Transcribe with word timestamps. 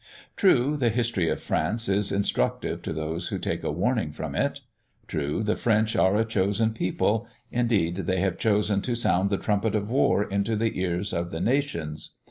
True, 0.35 0.77
the 0.77 0.89
history 0.89 1.29
of 1.29 1.39
France 1.39 1.87
is 1.87 2.11
instructive 2.11 2.81
to 2.81 2.91
those 2.91 3.27
who 3.27 3.37
take 3.37 3.63
a 3.63 3.71
warning 3.71 4.11
from 4.11 4.33
it. 4.33 4.61
True 5.05 5.43
the 5.43 5.55
French 5.55 5.95
are 5.95 6.15
a 6.15 6.25
chosen 6.25 6.71
people; 6.73 7.27
indeed, 7.51 7.97
they 8.07 8.23
are 8.23 8.31
chosen 8.31 8.81
to 8.81 8.95
sound 8.95 9.29
the 9.29 9.37
trumpet 9.37 9.75
of 9.75 9.91
war 9.91 10.23
into 10.23 10.55
the 10.55 10.79
ears 10.79 11.13
of 11.13 11.29
the 11.29 11.39
nations. 11.39 12.17